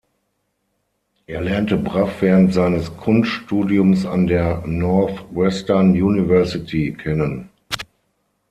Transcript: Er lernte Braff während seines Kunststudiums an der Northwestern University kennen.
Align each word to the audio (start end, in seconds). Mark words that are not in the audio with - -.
Er 1.27 1.41
lernte 1.41 1.77
Braff 1.77 2.23
während 2.23 2.55
seines 2.55 2.97
Kunststudiums 2.97 4.07
an 4.07 4.25
der 4.25 4.63
Northwestern 4.65 5.91
University 5.91 6.91
kennen. 6.99 7.51